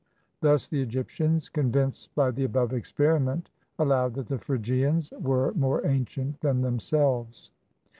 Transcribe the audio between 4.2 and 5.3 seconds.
the Phrygians